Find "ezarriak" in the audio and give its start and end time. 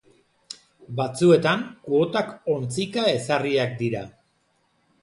3.13-3.79